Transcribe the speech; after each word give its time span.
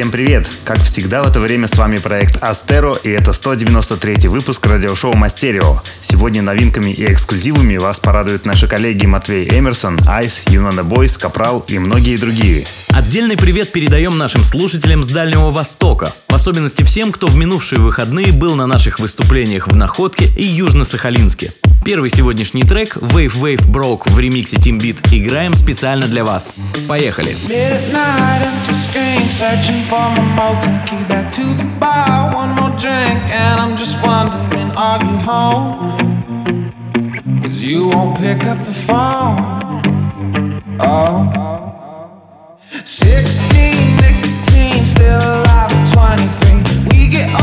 Всем 0.00 0.12
привет! 0.12 0.50
Как 0.64 0.80
всегда 0.80 1.22
в 1.22 1.26
это 1.26 1.40
время 1.40 1.66
с 1.66 1.76
вами 1.76 1.98
проект 1.98 2.42
Астеро 2.42 2.94
и 3.02 3.10
это 3.10 3.34
193 3.34 4.28
выпуск 4.28 4.64
радиошоу 4.64 5.12
Мастерио. 5.12 5.82
Сегодня 6.00 6.40
новинками 6.40 6.90
и 6.90 7.04
эксклюзивами 7.04 7.76
вас 7.76 8.00
порадуют 8.00 8.46
наши 8.46 8.66
коллеги 8.66 9.04
Матвей 9.04 9.46
Эмерсон, 9.46 10.00
Айс, 10.08 10.44
Юнона 10.48 10.84
Бойс, 10.84 11.18
Капрал 11.18 11.62
и 11.68 11.78
многие 11.78 12.16
другие. 12.16 12.64
Отдельный 12.88 13.36
привет 13.36 13.72
передаем 13.72 14.16
нашим 14.16 14.42
слушателям 14.42 15.04
с 15.04 15.08
Дальнего 15.08 15.50
Востока, 15.50 16.10
в 16.30 16.34
особенности 16.34 16.82
всем, 16.82 17.12
кто 17.12 17.26
в 17.26 17.36
минувшие 17.36 17.78
выходные 17.78 18.32
был 18.32 18.54
на 18.54 18.66
наших 18.66 19.00
выступлениях 19.00 19.68
в 19.68 19.76
Находке 19.76 20.30
и 20.34 20.44
Южно-Сахалинске. 20.44 21.52
Первый 21.84 22.10
сегодняшний 22.10 22.62
трек 22.62 22.96
Wave 22.96 23.34
Wave 23.40 23.66
Broke 23.66 24.10
в 24.10 24.18
ремиксе 24.18 24.58
Team 24.58 24.78
Beat 24.78 25.00
играем 25.10 25.54
специально 25.54 26.06
для 26.06 26.24
вас. 26.24 26.54
Поехали! 26.86 27.34
Cause 37.42 37.64
you 37.64 37.88
won't 37.88 38.16
pick 38.16 38.46
up 38.46 38.58
the 38.64 38.72
phone. 38.72 39.82
Oh. 40.78 41.26
16 42.84 43.96
nicotine, 43.96 44.84
still 44.84 45.18
alive 45.18 45.72
at 45.72 45.92
23. 45.92 46.98
We 46.98 47.08
get 47.08 47.39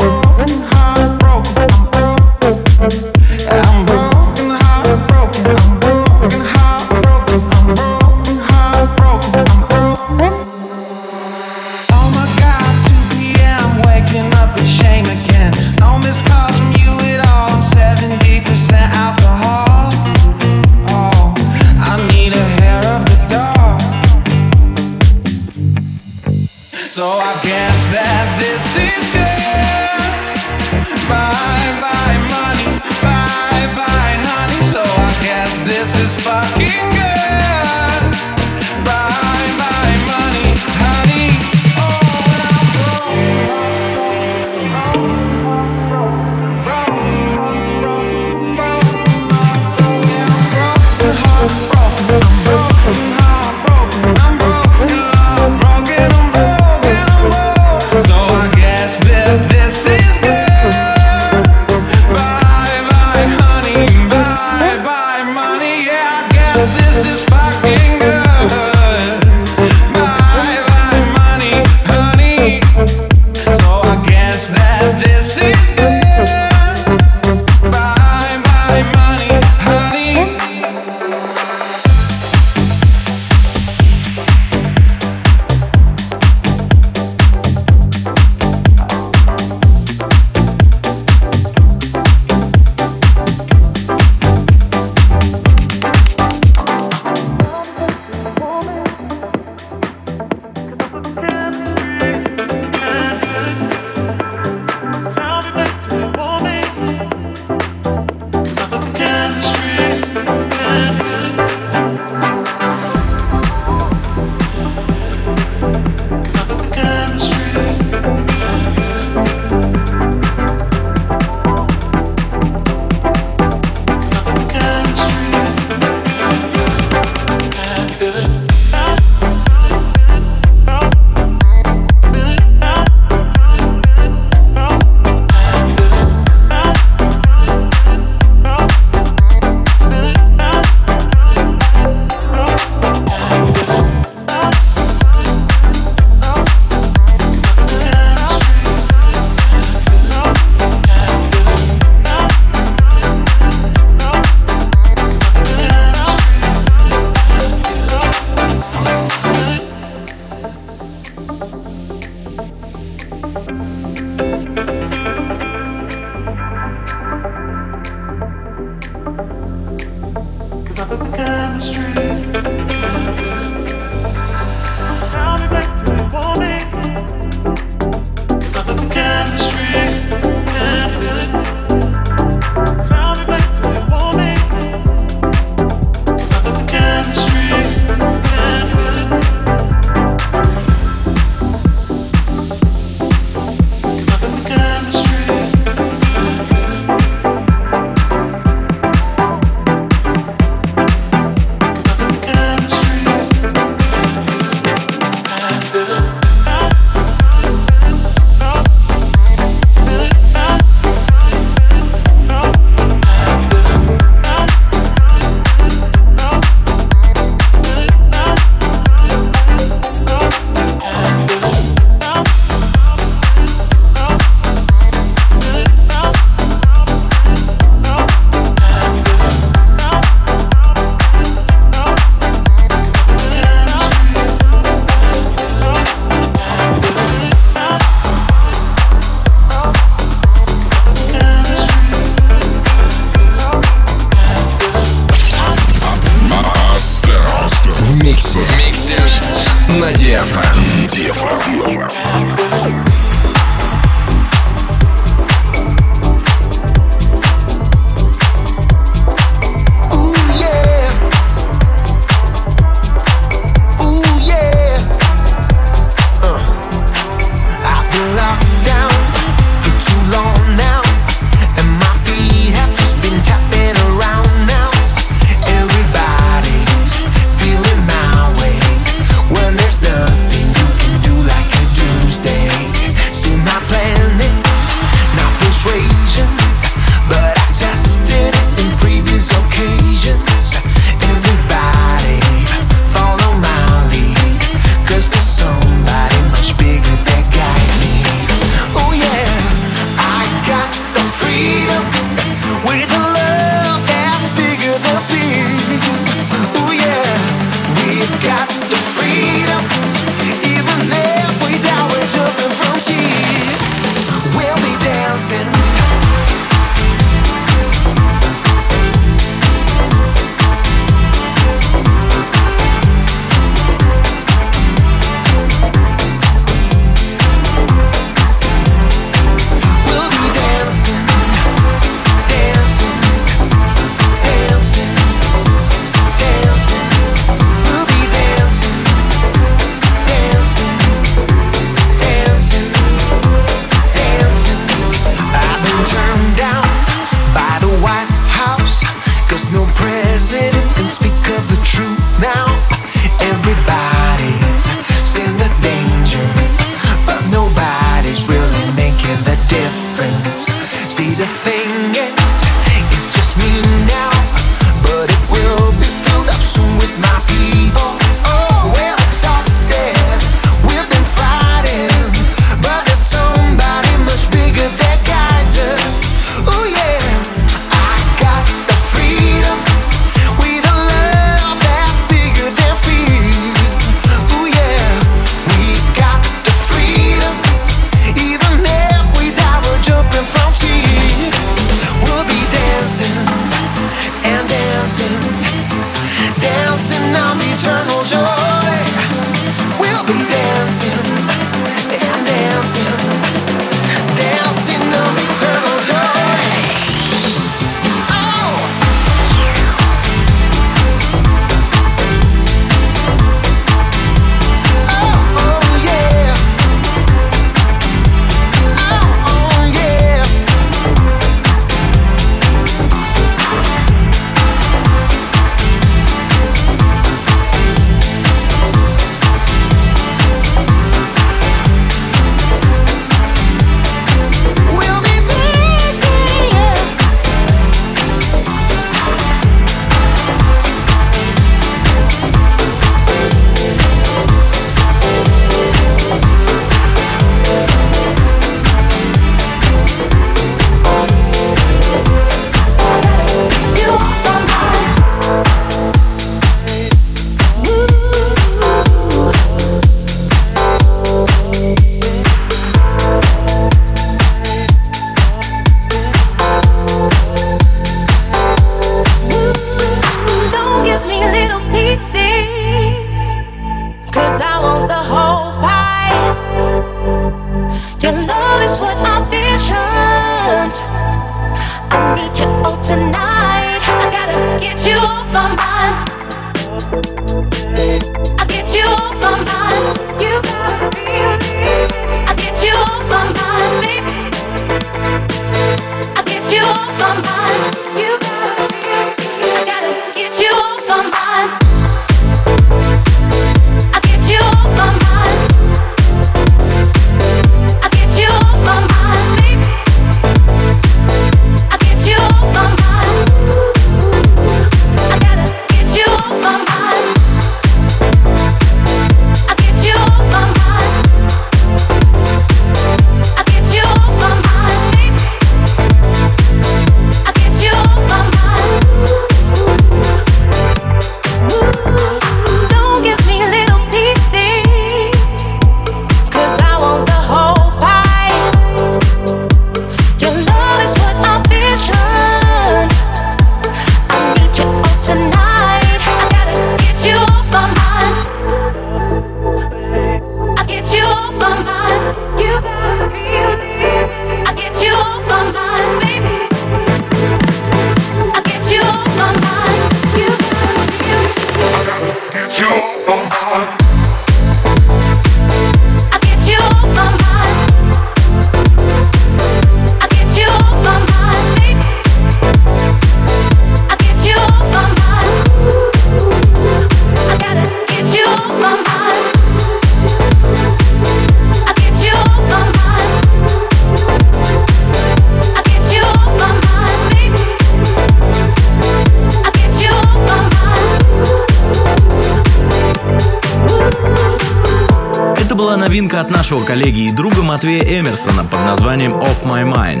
нашего 596.46 596.64
коллеги 596.64 597.08
и 597.08 597.10
друга 597.10 597.42
Матвея 597.42 597.82
Эмерсона 597.82 598.44
под 598.44 598.60
названием 598.60 599.14
Off 599.14 599.42
My 599.42 599.64
Mind. 599.64 600.00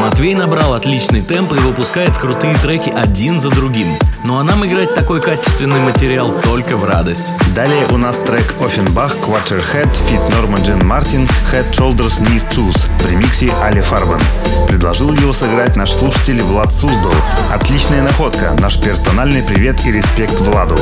Матвей 0.00 0.34
набрал 0.34 0.74
отличный 0.74 1.22
темп 1.22 1.52
и 1.52 1.58
выпускает 1.60 2.10
крутые 2.18 2.56
треки 2.56 2.90
один 2.90 3.38
за 3.38 3.50
другим. 3.50 3.86
Ну 4.24 4.36
а 4.36 4.42
нам 4.42 4.66
играть 4.66 4.96
такой 4.96 5.20
качественный 5.20 5.78
материал 5.78 6.32
только 6.42 6.76
в 6.76 6.82
радость. 6.82 7.30
Далее 7.54 7.86
у 7.90 7.98
нас 7.98 8.16
трек 8.16 8.52
Offenbach, 8.58 9.12
Quarterhead, 9.24 9.88
Fit 10.10 10.28
Norman 10.30 10.60
Jean 10.64 10.82
Martin, 10.82 11.30
Head 11.52 11.70
Shoulders 11.70 12.20
Knees 12.20 12.44
Shoes 12.50 12.90
в 12.98 13.08
ремиксе 13.08 13.52
Али 13.62 13.80
Фарбан. 13.80 14.20
Предложил 14.66 15.12
его 15.12 15.32
сыграть 15.32 15.76
наш 15.76 15.92
слушатель 15.92 16.42
Влад 16.42 16.74
Суздал. 16.74 17.14
Отличная 17.52 18.02
находка, 18.02 18.56
наш 18.58 18.80
персональный 18.80 19.44
привет 19.44 19.76
и 19.86 19.92
респект 19.92 20.40
Владу. 20.40 20.74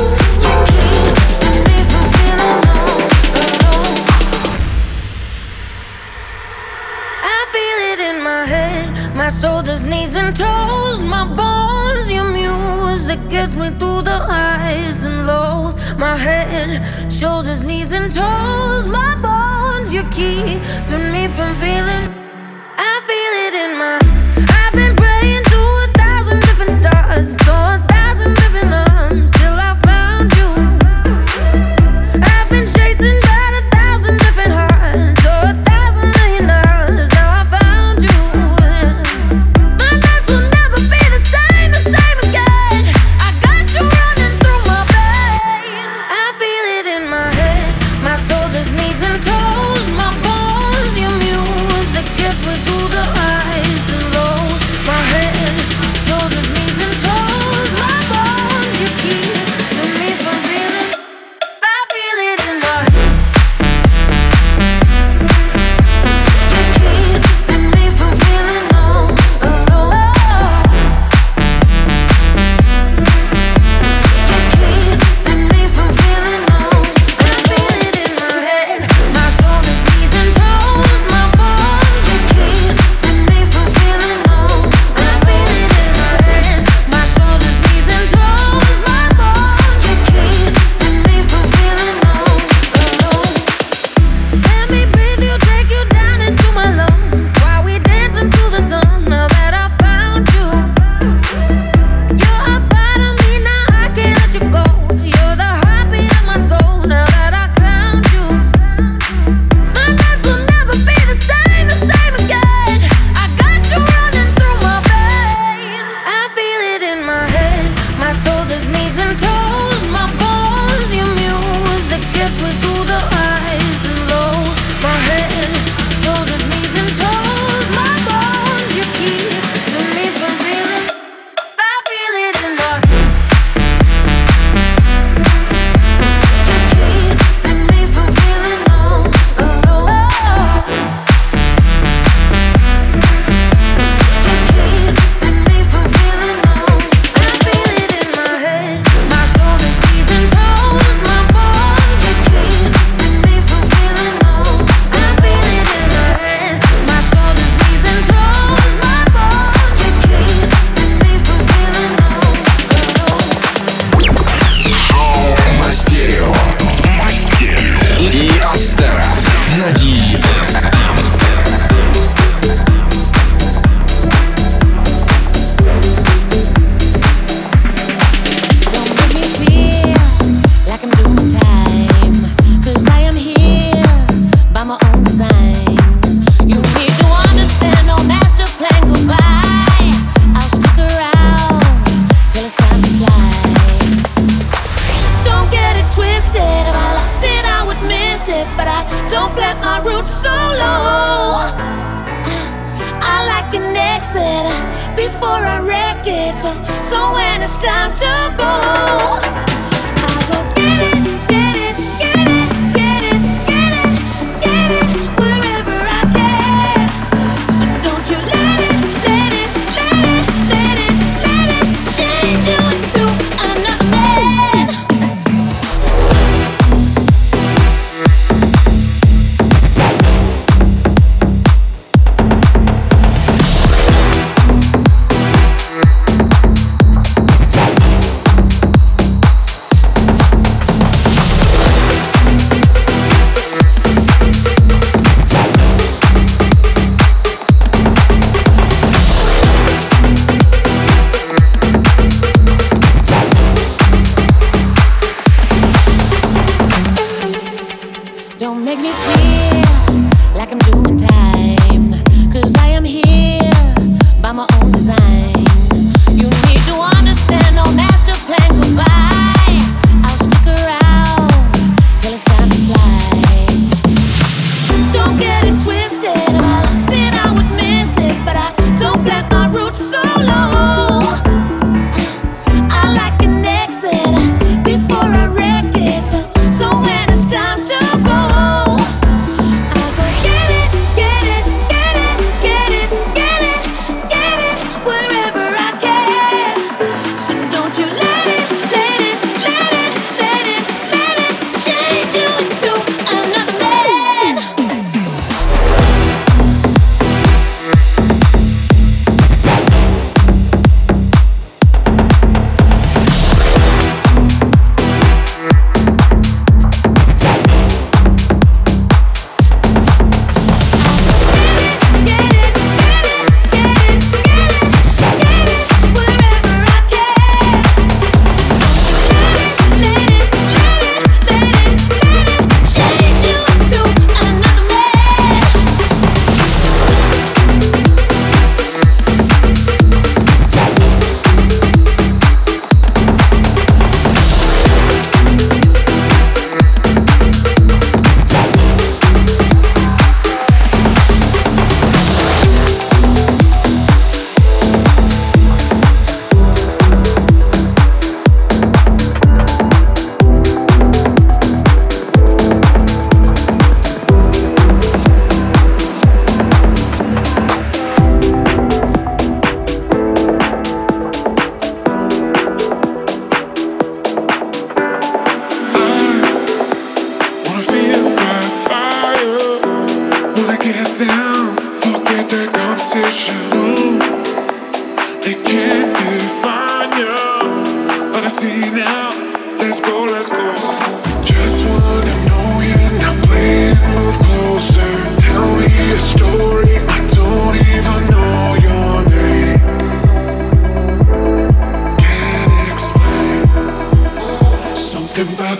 My 9.25 9.31
shoulders, 9.31 9.87
knees, 9.87 10.15
and 10.15 10.37
toes, 10.37 11.03
my 11.03 11.25
bones. 11.25 12.11
Your 12.11 12.29
music 12.29 13.17
gets 13.27 13.55
me 13.55 13.69
through 13.69 14.03
the 14.03 14.19
highs 14.29 15.03
and 15.03 15.25
lows. 15.25 15.75
My 15.97 16.15
head, 16.15 16.85
shoulders, 17.11 17.63
knees, 17.63 17.91
and 17.91 18.13
toes, 18.13 18.85
my 18.85 19.15
bones. 19.25 19.91
You're 19.91 20.11
keeping 20.11 21.11
me 21.11 21.27
from 21.29 21.55
feeling. 21.55 22.24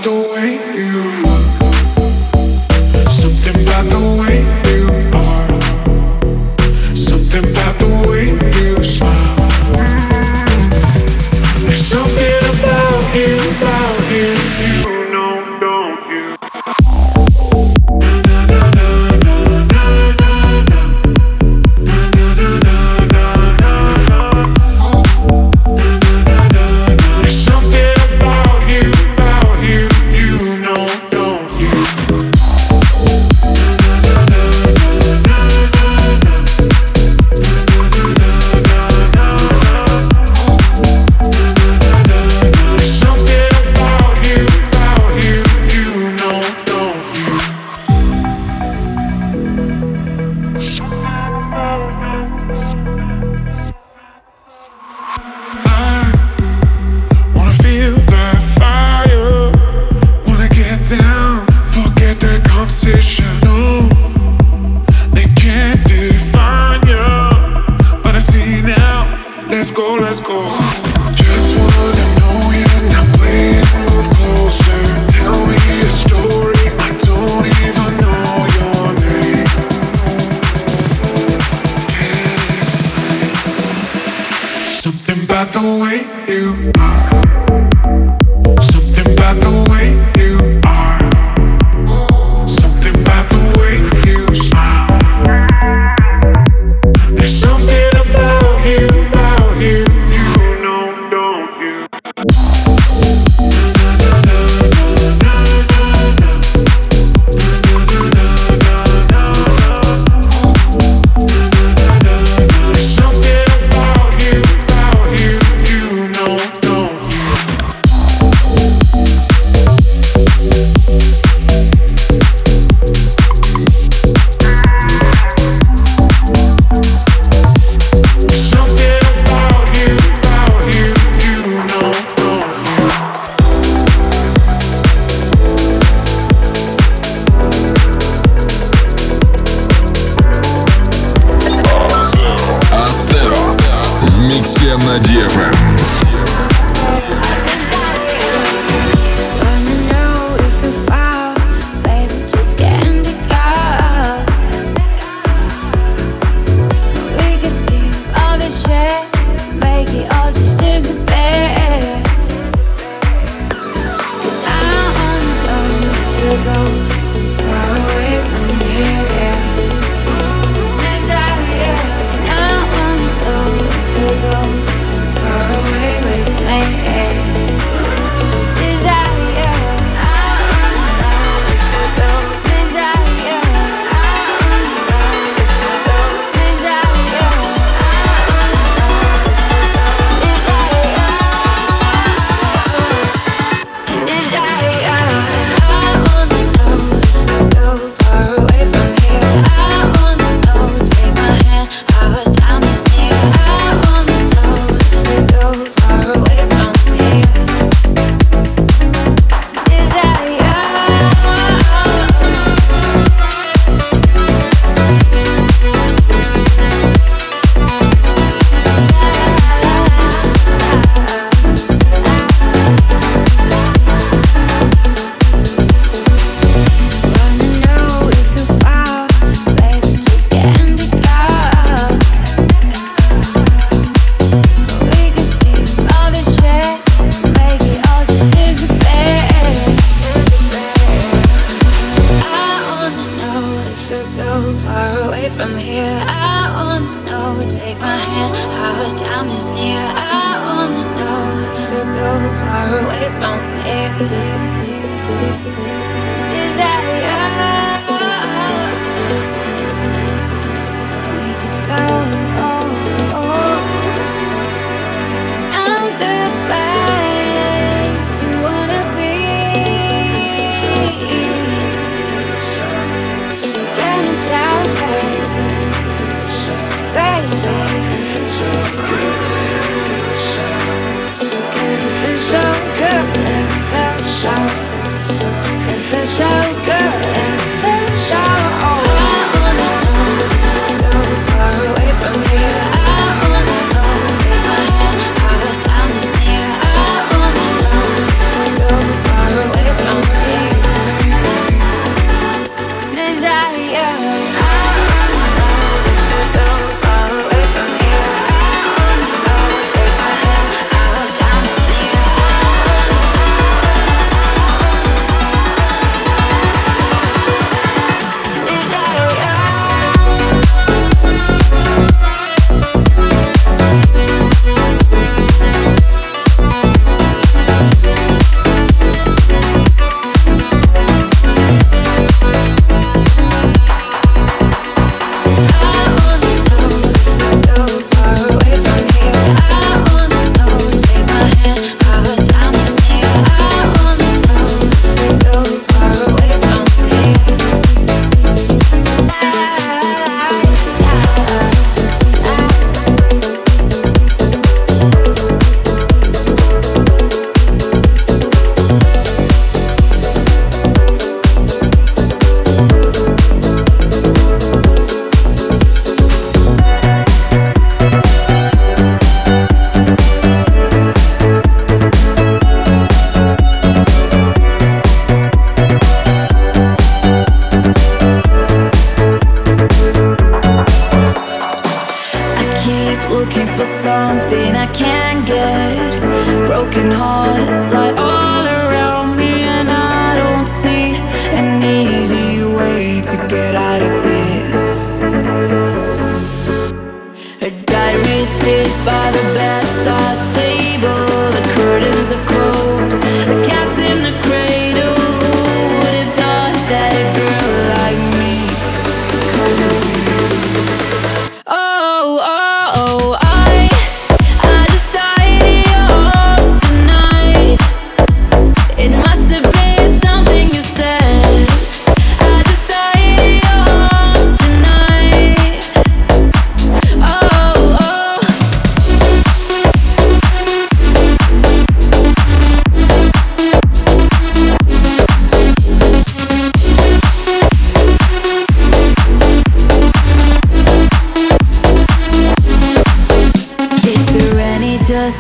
tú 0.06 0.35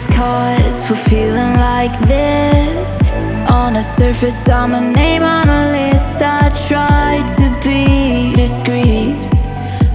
cause 0.07 0.87
for 0.87 0.95
feeling 0.95 1.53
like 1.71 1.95
this? 2.07 3.01
On 3.49 3.73
the 3.73 3.81
surface, 3.81 4.49
I'm 4.49 4.73
a 4.73 4.81
name 4.81 5.23
on 5.23 5.47
a 5.47 5.71
list. 5.71 6.21
I 6.21 6.49
try 6.67 7.23
to 7.37 7.45
be 7.63 8.33
discreet, 8.35 9.21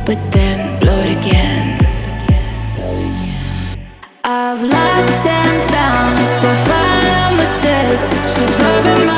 but 0.06 0.18
then 0.32 0.78
blow 0.80 1.00
it 1.06 1.12
again. 1.18 1.66
I've 4.24 4.62
lost 4.62 5.26
and 5.38 5.56
found, 5.72 6.14
it's 6.24 6.38
my 6.46 6.56
final 6.70 7.30
mistake. 7.42 8.02
She's 8.32 8.54
loving 8.64 9.06
my 9.06 9.09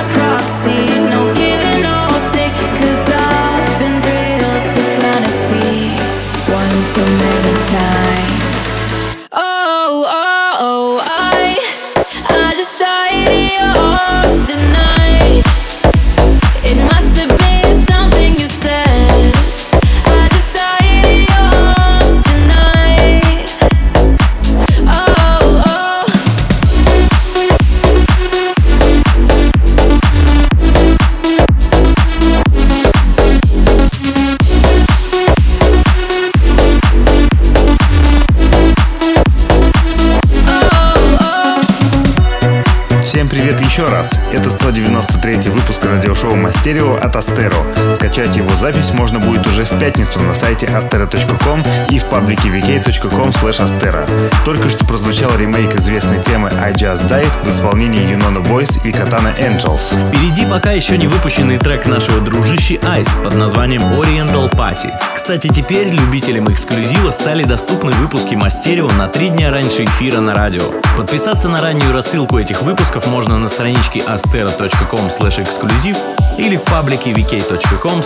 еще 43.72 43.86
раз! 43.86 44.20
Это 44.30 44.50
193 44.50 45.50
выпуск 45.50 45.82
радиошоу 45.86 46.36
Мастерио 46.36 46.96
от 46.96 47.16
Астеро. 47.16 47.56
Скачать 47.94 48.36
его 48.36 48.54
запись 48.54 48.90
можно 48.90 49.18
будет 49.18 49.46
уже 49.46 49.64
в 49.64 49.78
пятницу 49.78 50.20
на 50.20 50.34
сайте 50.34 50.66
astero.com 50.66 51.64
и 51.88 51.98
в 51.98 52.04
паблике 52.04 52.50
vk.com 52.50 53.30
astero. 53.30 54.06
Только 54.44 54.68
что 54.68 54.84
прозвучал 54.84 55.34
ремейк 55.38 55.74
известной 55.74 56.18
темы 56.18 56.50
I 56.60 56.72
Just 56.74 57.08
Died 57.08 57.32
в 57.44 57.48
исполнении 57.48 58.10
Юнона 58.10 58.40
Boys 58.40 58.78
и 58.86 58.90
Katana 58.90 59.34
Angels. 59.38 59.94
Впереди 60.10 60.44
пока 60.44 60.72
еще 60.72 60.98
не 60.98 61.06
выпущенный 61.06 61.56
трек 61.56 61.86
нашего 61.86 62.20
дружищи 62.20 62.74
Ice 62.74 63.22
под 63.24 63.36
названием 63.36 63.84
Oriental 63.84 64.52
Party. 64.54 64.92
Кстати, 65.22 65.46
теперь 65.46 65.88
любителям 65.88 66.52
эксклюзива 66.52 67.12
стали 67.12 67.44
доступны 67.44 67.92
выпуски 67.92 68.34
Мастерио 68.34 68.88
на 68.90 69.06
три 69.06 69.28
дня 69.28 69.52
раньше 69.52 69.84
эфира 69.84 70.18
на 70.18 70.34
радио. 70.34 70.64
Подписаться 70.96 71.48
на 71.48 71.60
раннюю 71.60 71.92
рассылку 71.92 72.40
этих 72.40 72.62
выпусков 72.62 73.06
можно 73.06 73.38
на 73.38 73.46
страничке 73.46 74.00
astero.com 74.00 75.06
эксклюзив 75.06 75.96
или 76.38 76.56
в 76.56 76.64
паблике 76.64 77.12
vk.com 77.12 78.02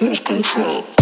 lose 0.00 0.20
control. 0.20 0.93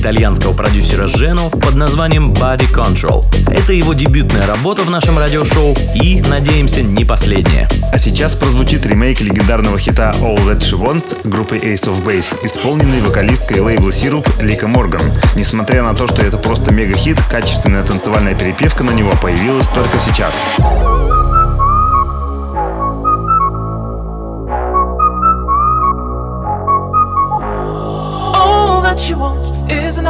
Итальянского 0.00 0.54
продюсера 0.54 1.08
Жено 1.08 1.50
под 1.50 1.74
названием 1.74 2.32
Body 2.32 2.66
Control. 2.72 3.22
Это 3.52 3.74
его 3.74 3.92
дебютная 3.92 4.46
работа 4.46 4.82
в 4.82 4.90
нашем 4.90 5.18
радиошоу 5.18 5.76
и, 5.94 6.22
надеемся, 6.22 6.82
не 6.82 7.04
последняя. 7.04 7.68
А 7.92 7.98
сейчас 7.98 8.34
прозвучит 8.34 8.86
ремейк 8.86 9.20
легендарного 9.20 9.78
хита 9.78 10.14
All 10.22 10.38
That 10.46 10.60
She 10.60 10.80
Wants 10.80 11.18
группы 11.24 11.58
Ace 11.58 11.86
of 11.86 12.02
Base, 12.02 12.34
исполненный 12.42 13.02
вокалисткой 13.02 13.60
лейбла 13.60 13.90
Syrup 13.90 14.26
Лика 14.42 14.66
Морган. 14.68 15.02
Несмотря 15.36 15.82
на 15.82 15.94
то, 15.94 16.08
что 16.08 16.22
это 16.22 16.38
просто 16.38 16.72
мега-хит, 16.72 17.18
качественная 17.30 17.84
танцевальная 17.84 18.34
перепевка 18.34 18.82
на 18.84 18.92
него 18.92 19.12
появилась 19.20 19.68
только 19.68 19.98
сейчас. 19.98 20.46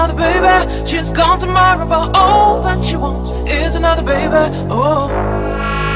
Another 0.00 0.14
baby. 0.14 0.86
She's 0.86 1.12
gone 1.12 1.38
tomorrow, 1.38 1.86
but 1.86 2.16
all 2.16 2.62
that 2.62 2.82
she 2.82 2.96
wants 2.96 3.30
is 3.50 3.76
another 3.76 4.02
baby. 4.02 4.32
Oh. 4.70 5.10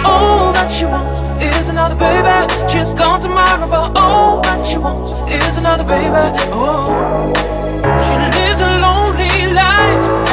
All 0.04 0.52
that 0.52 0.70
she 0.70 0.84
wants 0.84 1.22
is 1.42 1.70
another 1.70 1.94
baby. 1.94 2.36
She's 2.70 2.92
gone 2.92 3.18
tomorrow, 3.18 3.66
but 3.66 3.98
all 3.98 4.42
that 4.42 4.66
she 4.66 4.76
wants 4.76 5.12
is 5.32 5.56
another 5.56 5.84
baby. 5.84 6.24
Oh. 6.52 7.32
She 8.04 8.38
lives 8.38 8.60
a 8.60 8.78
lonely 8.78 9.54
life. 9.54 10.23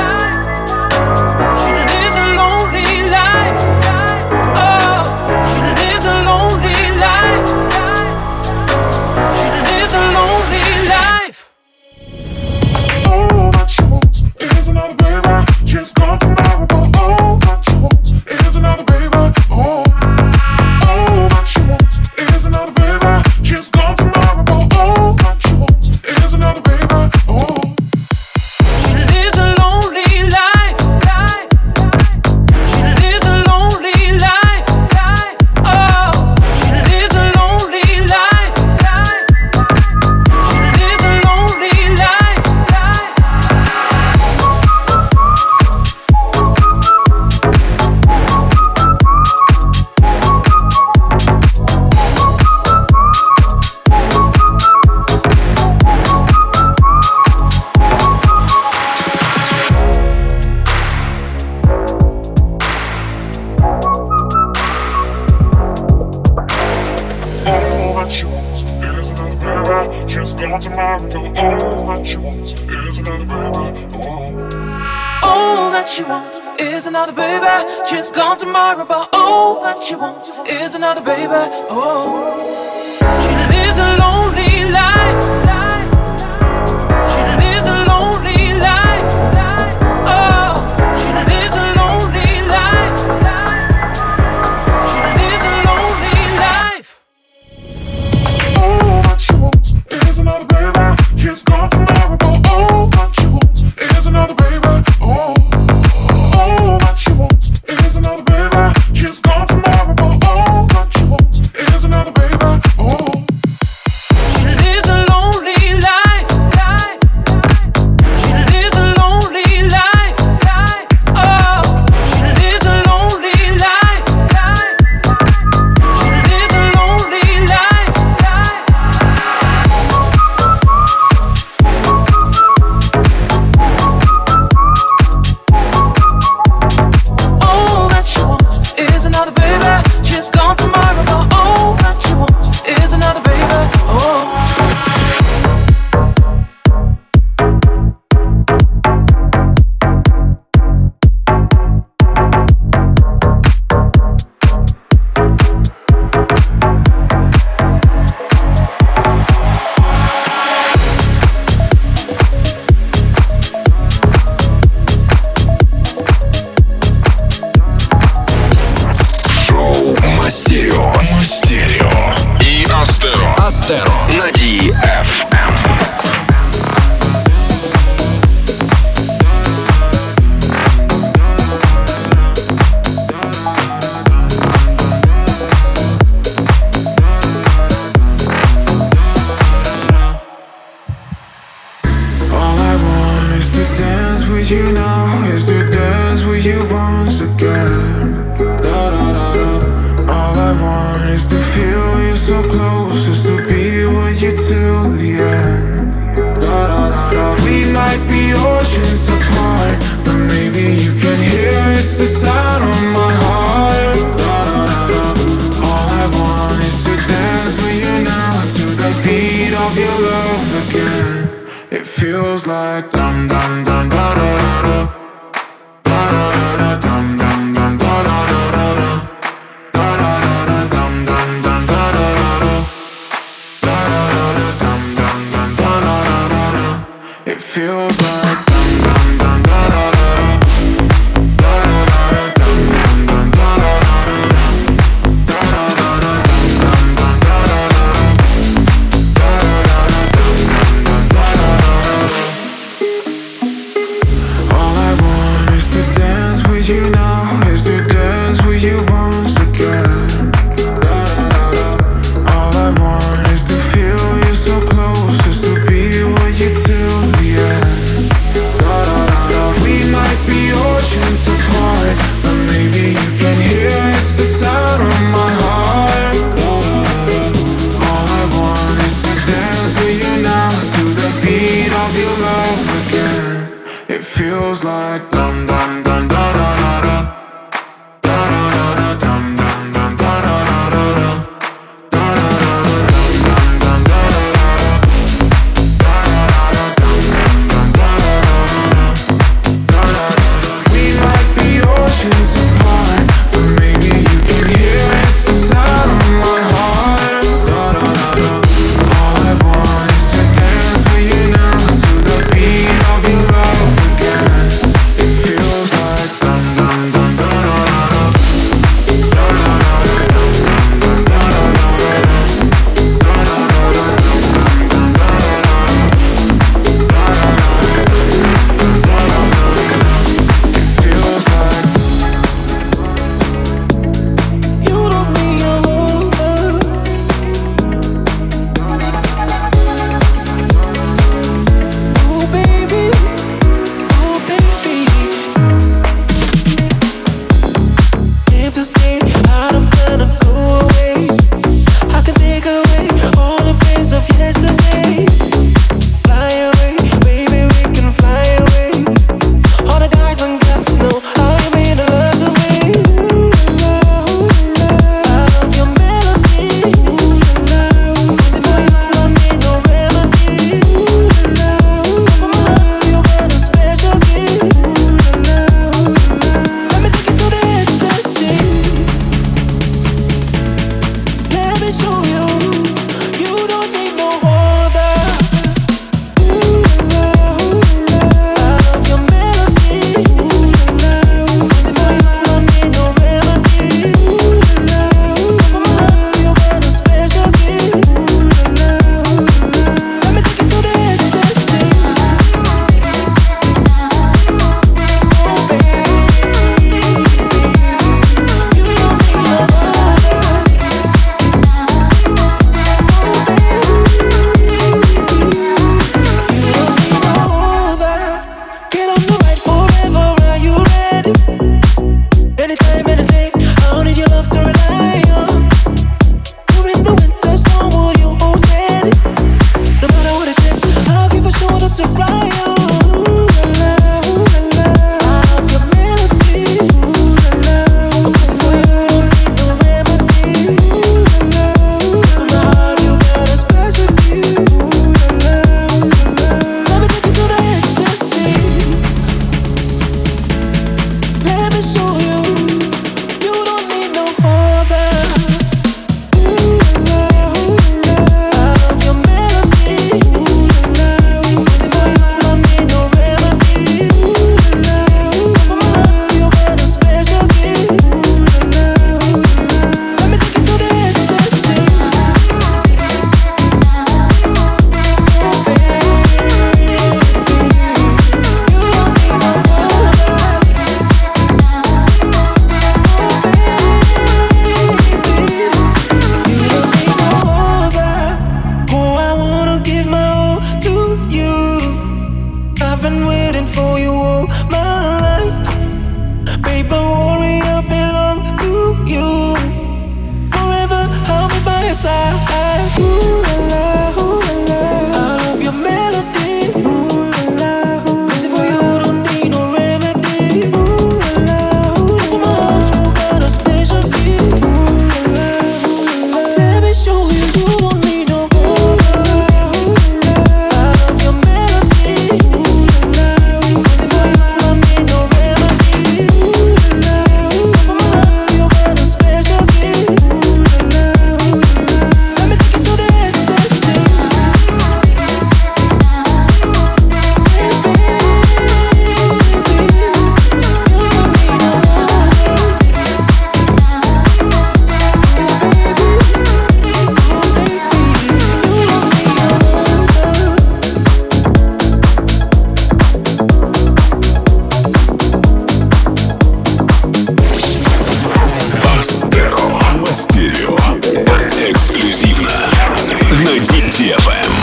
Deep 563.47 563.95
FM. 563.97 564.40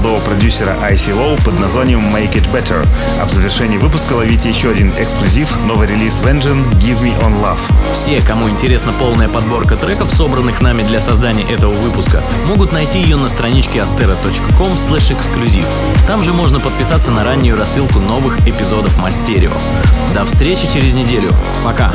Молодого 0.00 0.24
продюсера 0.24 0.74
IC 0.90 1.14
Low 1.14 1.44
под 1.44 1.60
названием 1.60 2.00
Make 2.00 2.32
It 2.32 2.50
Better. 2.50 2.88
А 3.20 3.26
в 3.26 3.30
завершении 3.30 3.76
выпуска 3.76 4.14
ловите 4.14 4.48
еще 4.48 4.70
один 4.70 4.94
эксклюзив, 4.96 5.54
новый 5.66 5.88
релиз 5.88 6.22
Vengeance 6.22 6.66
Give 6.78 7.02
Me 7.02 7.12
On 7.20 7.34
Love. 7.42 7.58
Все, 7.92 8.22
кому 8.22 8.48
интересна 8.48 8.92
полная 8.92 9.28
подборка 9.28 9.76
треков, 9.76 10.10
собранных 10.10 10.62
нами 10.62 10.84
для 10.84 11.02
создания 11.02 11.42
этого 11.42 11.74
выпуска, 11.74 12.22
могут 12.46 12.72
найти 12.72 12.98
ее 12.98 13.16
на 13.16 13.28
страничке 13.28 13.80
astera.com 13.80 14.72
эксклюзив. 14.72 15.66
Там 16.06 16.24
же 16.24 16.32
можно 16.32 16.60
подписаться 16.60 17.10
на 17.10 17.22
раннюю 17.22 17.58
рассылку 17.58 17.98
новых 17.98 18.38
эпизодов 18.48 18.96
Мастерио. 18.96 19.52
До 20.14 20.24
встречи 20.24 20.66
через 20.72 20.94
неделю. 20.94 21.34
Пока. 21.62 21.92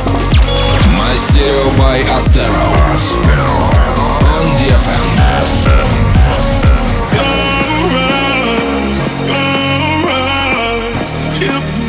Мастерио 0.96 1.72
by 1.80 2.06
Astero. 2.16 2.54
On 4.22 4.46
DFM. 4.60 6.05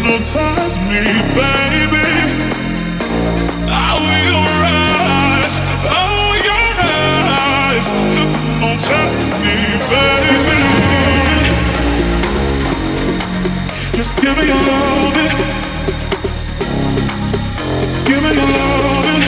Hypnotize 0.06 0.78
me, 0.86 1.02
baby. 1.34 2.06
I 3.66 3.98
will 4.06 4.40
rise. 4.62 5.58
Oh, 5.82 6.30
your 6.46 6.68
eyes 6.86 7.88
hypnotize 8.14 9.32
me, 9.42 9.56
baby. 9.90 10.60
Just 13.96 14.14
give 14.22 14.36
me 14.38 14.44
your 14.46 14.62
loving. 14.70 15.34
Give 18.06 18.22
me 18.22 18.30
your 18.38 18.46
loving. 18.46 19.24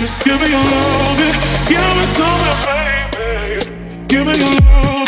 Just 0.00 0.16
give 0.24 0.40
me 0.40 0.48
your 0.48 0.64
loving. 0.72 1.36
Give 1.68 1.96
it 2.02 2.10
to 2.16 2.26
me, 2.40 2.52
baby. 2.64 4.08
Give 4.08 4.26
me 4.26 4.34
your 4.38 4.48
loving. 4.48 5.01